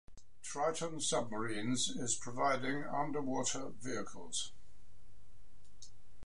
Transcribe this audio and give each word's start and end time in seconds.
Triton 0.41 0.99
Submarines 0.99 1.87
is 1.89 2.15
providing 2.15 2.83
underwater 2.85 3.67
vehicles. 3.79 4.51